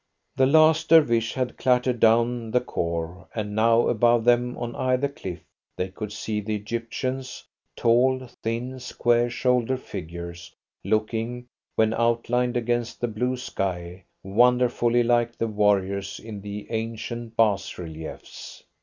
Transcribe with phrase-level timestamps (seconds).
[0.35, 5.43] The last Dervish had clattered down the khor, and now above them on either cliff
[5.77, 11.45] they could see the Egyptians tall, thin, square shouldered figures, looking,
[11.75, 18.63] when outlined against the blue sky, wonderfully like the warriors in the ancient bas reliefs.